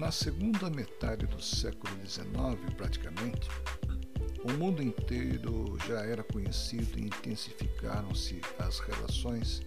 Na 0.00 0.10
segunda 0.10 0.70
metade 0.70 1.26
do 1.26 1.42
século 1.42 1.92
XIX, 2.06 2.24
praticamente, 2.74 3.50
o 4.42 4.50
mundo 4.52 4.82
inteiro 4.82 5.76
já 5.86 6.00
era 6.00 6.24
conhecido 6.24 6.98
e 6.98 7.02
intensificaram-se 7.02 8.40
as 8.58 8.78
relações 8.78 9.60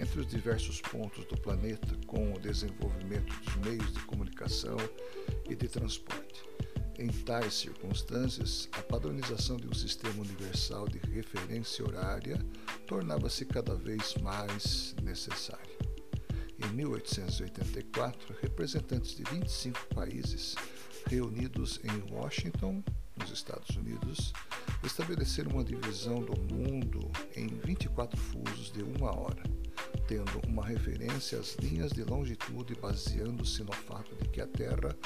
entre 0.00 0.18
os 0.18 0.26
diversos 0.26 0.80
pontos 0.80 1.24
do 1.26 1.40
planeta 1.40 1.96
com 2.08 2.32
o 2.32 2.40
desenvolvimento 2.40 3.32
dos 3.36 3.54
meios 3.64 3.92
de 3.92 4.00
comunicação 4.00 4.76
e 5.48 5.54
de 5.54 5.68
transporte. 5.68 6.42
Em 6.98 7.06
tais 7.06 7.54
circunstâncias, 7.54 8.68
a 8.72 8.82
padronização 8.82 9.58
de 9.58 9.68
um 9.68 9.74
sistema 9.74 10.20
universal 10.20 10.88
de 10.88 10.98
referência 10.98 11.84
horária 11.84 12.44
tornava-se 12.84 13.44
cada 13.44 13.76
vez 13.76 14.16
mais 14.16 14.96
necessária. 15.04 15.87
Em 16.58 16.74
1884, 16.74 18.34
representantes 18.42 19.14
de 19.14 19.22
25 19.22 19.94
países 19.94 20.56
reunidos 21.06 21.80
em 21.84 22.12
Washington, 22.12 22.82
nos 23.16 23.30
Estados 23.30 23.76
Unidos, 23.76 24.32
estabeleceram 24.82 25.52
uma 25.52 25.62
divisão 25.62 26.20
do 26.20 26.36
mundo 26.52 27.10
em 27.36 27.46
24 27.46 28.18
fusos 28.18 28.72
de 28.72 28.82
uma 28.82 29.16
hora, 29.16 29.42
tendo 30.08 30.40
uma 30.48 30.66
referência 30.66 31.38
às 31.38 31.54
linhas 31.54 31.92
de 31.92 32.02
longitude 32.02 32.74
baseando-se 32.74 33.62
no 33.62 33.72
fato 33.72 34.16
de 34.16 34.28
que 34.28 34.40
a 34.40 34.46
Terra 34.46 34.96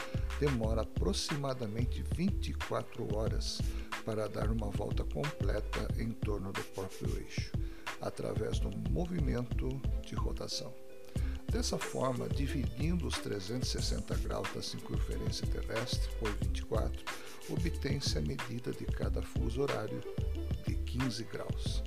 demora 0.41 0.81
aproximadamente 0.81 2.03
24 2.17 3.15
horas 3.15 3.61
para 4.07 4.27
dar 4.27 4.51
uma 4.51 4.71
volta 4.71 5.05
completa 5.05 5.87
em 5.99 6.13
torno 6.13 6.51
do 6.51 6.63
próprio 6.75 7.19
eixo, 7.19 7.53
através 8.01 8.59
do 8.59 8.71
movimento 8.91 9.69
de 10.03 10.15
rotação. 10.15 10.75
Dessa 11.53 11.77
forma, 11.77 12.27
dividindo 12.31 13.07
os 13.07 13.19
360 13.19 14.17
graus 14.17 14.49
da 14.55 14.63
circunferência 14.63 15.47
terrestre 15.47 16.11
por 16.19 16.33
24, 16.37 17.05
obtém-se 17.51 18.17
a 18.17 18.23
medida 18.23 18.73
de 18.73 18.87
cada 18.87 19.21
fuso 19.21 19.61
horário 19.61 20.01
de 20.67 20.75
15 20.75 21.25
graus. 21.25 21.83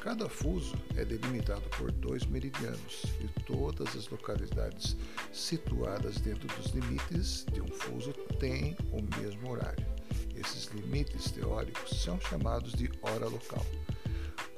Cada 0.00 0.30
fuso 0.30 0.74
é 0.96 1.04
delimitado 1.04 1.60
por 1.76 1.92
dois 1.92 2.24
meridianos 2.24 3.02
e 3.20 3.28
todas 3.42 3.94
as 3.94 4.08
localidades 4.08 4.96
situadas 5.30 6.16
dentro 6.16 6.48
dos 6.56 6.72
limites 6.72 7.44
de 7.52 7.60
um 7.60 7.68
fuso 7.68 8.14
têm 8.40 8.74
o 8.90 9.20
mesmo 9.20 9.50
horário. 9.50 9.86
Esses 10.34 10.70
limites 10.72 11.30
teóricos 11.30 12.02
são 12.02 12.18
chamados 12.18 12.72
de 12.72 12.90
hora 13.02 13.28
local. 13.28 13.64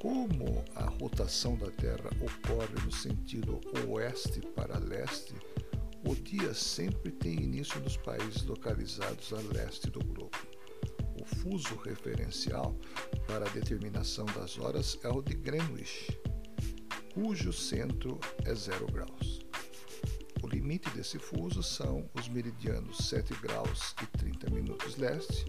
Como 0.05 0.63
a 0.75 0.83
rotação 0.83 1.57
da 1.57 1.71
Terra 1.71 2.11
ocorre 2.21 2.75
no 2.85 2.91
sentido 2.91 3.59
oeste 3.89 4.39
para 4.55 4.77
leste, 4.77 5.33
o 6.07 6.13
dia 6.13 6.53
sempre 6.53 7.09
tem 7.09 7.33
início 7.33 7.79
nos 7.79 7.97
países 7.97 8.43
localizados 8.43 9.33
a 9.33 9.41
leste 9.51 9.89
do 9.89 9.99
globo. 10.01 10.37
O 11.19 11.25
fuso 11.25 11.75
referencial 11.77 12.77
para 13.25 13.49
a 13.49 13.49
determinação 13.49 14.27
das 14.27 14.59
horas 14.59 14.99
é 15.01 15.09
o 15.09 15.23
de 15.23 15.33
Greenwich, 15.33 16.15
cujo 17.15 17.51
centro 17.51 18.19
é 18.43 18.53
zero 18.53 18.85
graus. 18.85 19.39
O 20.43 20.47
limite 20.47 20.87
desse 20.91 21.17
fuso 21.17 21.63
são 21.63 22.07
os 22.13 22.29
meridianos 22.29 22.97
7 23.07 23.33
graus 23.41 23.95
e 24.03 24.05
30 24.19 24.51
minutos 24.51 24.97
leste 24.97 25.45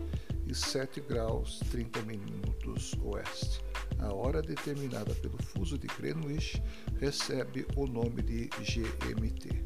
e 0.47 0.55
7 0.55 1.03
graus 1.03 1.59
30 1.71 2.01
minutos 2.05 2.95
oeste. 3.03 3.66
A 3.99 4.13
hora 4.13 4.43
determinada 4.43 5.15
pelo 5.17 5.37
fuso 5.43 5.79
de 5.79 5.87
Greenwich 5.87 6.63
recebe 6.99 7.67
o 7.77 7.87
nome 7.87 8.23
de 8.23 8.49
GMT, 8.49 9.65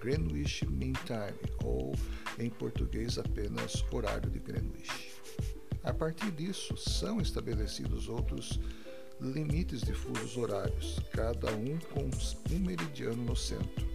Greenwich 0.00 0.66
Mean 0.68 0.92
Time, 1.04 1.38
ou 1.64 1.94
em 2.38 2.50
português 2.50 3.18
apenas 3.18 3.84
horário 3.92 4.30
de 4.30 4.38
Greenwich. 4.38 5.12
A 5.84 5.92
partir 5.92 6.30
disso, 6.32 6.76
são 6.76 7.20
estabelecidos 7.20 8.08
outros 8.08 8.58
limites 9.20 9.82
de 9.82 9.92
fusos 9.92 10.36
horários, 10.36 10.98
cada 11.12 11.52
um 11.54 11.78
com 11.92 12.10
um 12.54 12.58
meridiano 12.58 13.22
no 13.24 13.36
centro. 13.36 13.86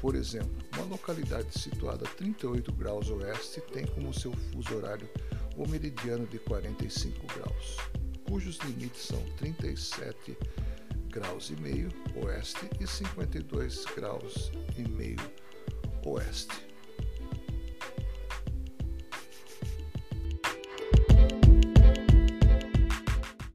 Por 0.00 0.14
exemplo, 0.14 0.50
uma 0.76 0.84
localidade 0.84 1.58
situada 1.58 2.06
a 2.06 2.14
38 2.14 2.72
graus 2.72 3.10
oeste 3.10 3.60
tem 3.72 3.84
como 3.86 4.14
seu 4.14 4.32
fuso 4.32 4.76
horário 4.76 5.08
o 5.56 5.66
meridiano 5.66 6.24
de 6.26 6.38
45 6.38 7.26
graus, 7.26 7.76
cujos 8.28 8.58
limites 8.58 9.06
são 9.06 9.22
37 9.36 10.36
graus 11.08 11.48
e 11.48 11.56
meio 11.56 11.88
oeste 12.22 12.68
e 12.78 12.86
52 12.86 13.86
graus 13.96 14.52
e 14.76 14.86
meio 14.86 15.18
oeste. 16.04 16.67